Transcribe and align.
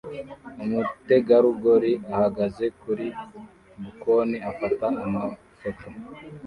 Umutegarugori 0.63 1.93
ahagaze 2.13 2.65
kuri 2.81 3.07
bkoni 3.83 4.37
afata 4.51 4.85
amafoto 5.05 5.87